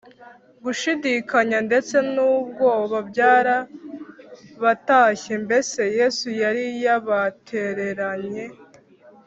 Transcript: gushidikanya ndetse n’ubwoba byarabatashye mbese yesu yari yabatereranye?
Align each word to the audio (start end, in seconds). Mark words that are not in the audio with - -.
gushidikanya 0.63 1.57
ndetse 1.67 1.95
n’ubwoba 2.13 2.97
byarabatashye 3.09 5.33
mbese 5.45 5.81
yesu 5.97 6.27
yari 6.41 6.65
yabatereranye? 6.83 8.45